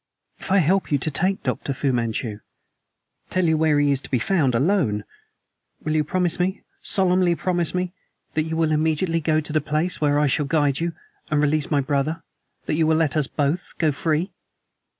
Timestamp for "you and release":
10.79-11.69